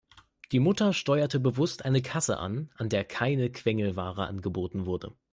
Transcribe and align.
Die 0.51 0.59
Mutter 0.59 0.93
steuerte 0.93 1.39
bewusst 1.39 1.85
eine 1.85 2.01
Kasse 2.01 2.39
an, 2.39 2.71
an 2.75 2.89
der 2.89 3.05
keine 3.05 3.51
Quengelware 3.51 4.25
angeboten 4.25 4.87
wurde. 4.87 5.13